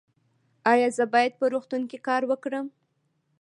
[0.71, 2.65] ایا زه باید په روغتون کې کار وکړم؟